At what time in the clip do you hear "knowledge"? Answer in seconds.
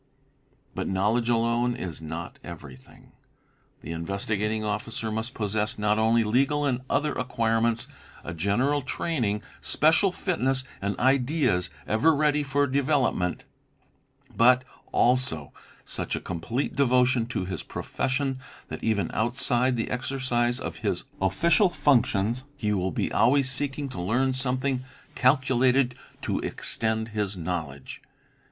0.87-1.29, 27.37-28.01